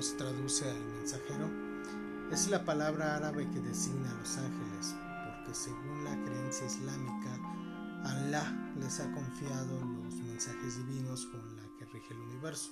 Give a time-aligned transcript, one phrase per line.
[0.00, 1.50] se traduce al mensajero,
[2.32, 4.94] es la palabra árabe que designa a los ángeles,
[5.26, 7.38] porque según la creencia islámica,
[8.04, 12.70] Allah les ha confiado los mensajes divinos con la que rige el universo.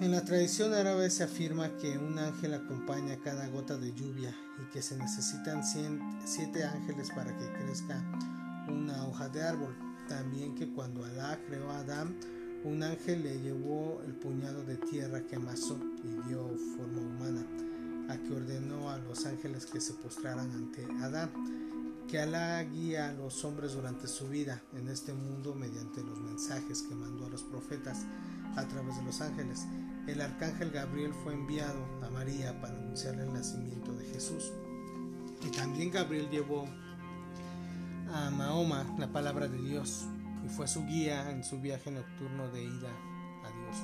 [0.00, 4.70] En la tradición árabe se afirma que un ángel acompaña cada gota de lluvia y
[4.72, 8.02] que se necesitan siete ángeles para que crezca
[8.68, 9.76] una hoja de árbol.
[10.08, 12.16] También que cuando Alá creó a Adán,
[12.64, 17.44] un ángel le llevó el puñado de tierra que amasó y dio forma humana,
[18.08, 21.30] a que ordenó a los ángeles que se postraran ante Adán,
[22.08, 26.82] que Alá guía a los hombres durante su vida en este mundo mediante los mensajes
[26.82, 28.04] que mandó a los profetas
[28.56, 29.66] a través de los ángeles
[30.06, 34.52] el arcángel Gabriel fue enviado a María para anunciarle el nacimiento de Jesús.
[35.46, 36.66] Y también Gabriel llevó
[38.12, 40.06] a Mahoma la palabra de Dios
[40.44, 42.90] y fue su guía en su viaje nocturno de ida
[43.44, 43.76] a Dios.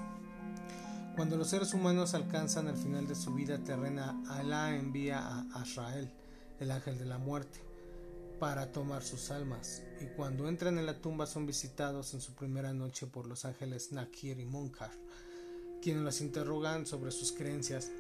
[1.17, 6.13] Cuando los seres humanos alcanzan el final de su vida terrena, Alá envía a Azrael,
[6.61, 7.61] el ángel de la muerte,
[8.39, 12.73] para tomar sus almas, y cuando entran en la tumba son visitados en su primera
[12.73, 14.93] noche por los ángeles Nakir y Munkar,
[15.83, 17.91] quienes las interrogan sobre sus creencias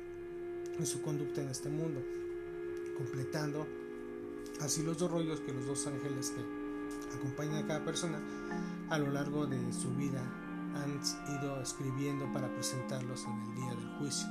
[0.81, 2.01] y su conducta en este mundo,
[2.97, 3.67] completando
[4.61, 6.33] así los dos rollos que los dos ángeles
[7.17, 8.21] acompañan a cada persona
[8.91, 10.23] a lo largo de su vida
[10.75, 11.01] han
[11.35, 14.29] ido escribiendo para presentarlos en el día del juicio.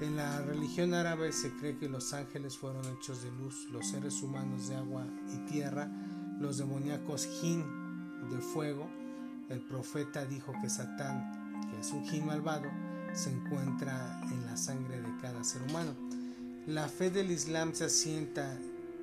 [0.00, 4.22] En la religión árabe se cree que los ángeles fueron hechos de luz, los seres
[4.22, 5.88] humanos de agua y tierra,
[6.38, 7.64] los demoníacos jin
[8.30, 8.88] de fuego.
[9.48, 12.68] El profeta dijo que Satán que es un jin malvado,
[13.14, 15.94] se encuentra en la sangre de cada ser humano.
[16.66, 18.58] La fe del Islam se asienta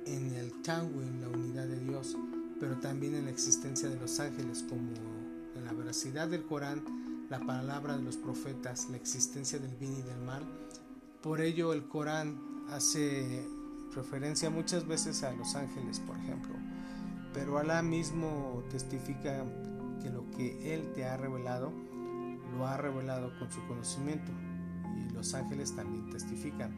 [0.06, 2.16] en el Tawhid, la unidad de Dios,
[2.60, 4.92] pero también en la existencia de los ángeles, como
[5.56, 10.02] en la veracidad del Corán, la palabra de los profetas, la existencia del bien y
[10.02, 10.42] del mal.
[11.22, 12.38] Por ello el Corán
[12.70, 13.46] hace
[13.94, 16.54] referencia muchas veces a los ángeles, por ejemplo,
[17.32, 19.44] pero Alá mismo testifica
[20.02, 21.72] que lo que Él te ha revelado
[22.56, 24.32] lo ha revelado con su conocimiento
[24.96, 26.74] y los ángeles también testifican.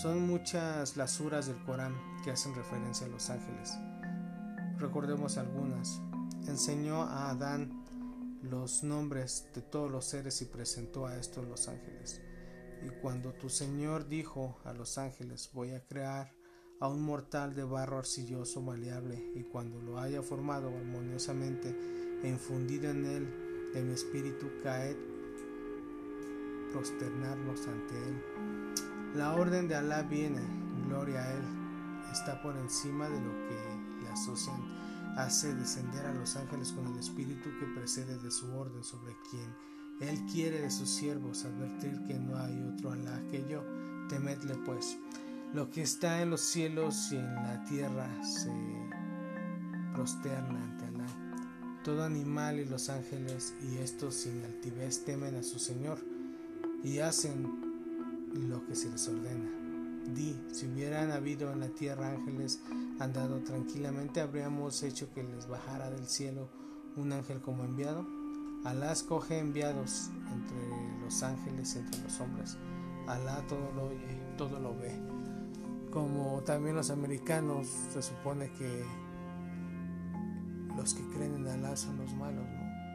[0.00, 1.94] Son muchas las suras del Corán
[2.24, 3.78] que hacen referencia a los ángeles.
[4.78, 6.00] Recordemos algunas.
[6.46, 7.84] Enseñó a Adán
[8.42, 12.20] los nombres de todos los seres y presentó a estos los ángeles.
[12.82, 16.32] Y cuando tu Señor dijo a los ángeles, voy a crear
[16.80, 21.74] a un mortal de barro arcilloso maleable, y cuando lo haya formado armoniosamente
[22.22, 24.96] e infundido en él de mi espíritu caed
[26.74, 28.22] prosternarnos ante Él.
[29.14, 30.40] La orden de Alá viene,
[30.88, 31.44] gloria a Él,
[32.12, 33.73] está por encima de lo que
[34.14, 34.60] asocian,
[35.16, 39.54] hace descender a los ángeles con el espíritu que precede de su orden sobre quien
[40.00, 43.62] Él quiere de sus siervos advertir que no hay otro Alá que yo,
[44.08, 44.98] temedle pues.
[45.52, 48.50] Lo que está en los cielos y en la tierra se
[49.94, 51.24] prosterna ante Alá
[51.84, 55.98] todo animal y los ángeles, y estos sin altivez temen a su Señor
[56.82, 59.63] y hacen lo que se les ordena.
[60.54, 62.60] Si hubieran habido en la tierra ángeles
[63.00, 66.48] andado tranquilamente, habríamos hecho que les bajara del cielo
[66.96, 68.06] un ángel como enviado.
[68.64, 72.56] Alá escoge enviados entre los ángeles entre los hombres.
[73.08, 74.96] Alá todo lo oye, todo lo ve.
[75.90, 78.84] Como también los americanos se supone que
[80.76, 82.46] los que creen en Alá son los malos.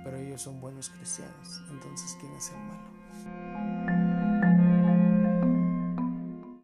[0.06, 1.62] Pero ellos son buenos cristianos.
[1.70, 4.09] Entonces, ¿quién es el malo?